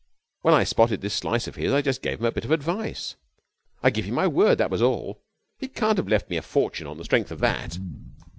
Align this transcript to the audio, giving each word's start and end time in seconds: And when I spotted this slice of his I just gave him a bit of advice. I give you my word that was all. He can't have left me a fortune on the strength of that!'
And 0.37 0.45
when 0.45 0.53
I 0.55 0.63
spotted 0.63 1.01
this 1.01 1.13
slice 1.13 1.45
of 1.45 1.53
his 1.57 1.71
I 1.71 1.83
just 1.83 2.01
gave 2.01 2.17
him 2.21 2.25
a 2.25 2.31
bit 2.31 2.43
of 2.43 2.49
advice. 2.49 3.17
I 3.83 3.91
give 3.91 4.07
you 4.07 4.13
my 4.13 4.25
word 4.25 4.57
that 4.57 4.71
was 4.71 4.81
all. 4.81 5.21
He 5.59 5.67
can't 5.67 5.99
have 5.99 6.07
left 6.07 6.27
me 6.27 6.37
a 6.37 6.41
fortune 6.41 6.87
on 6.87 6.97
the 6.97 7.05
strength 7.05 7.29
of 7.29 7.37
that!' 7.41 7.77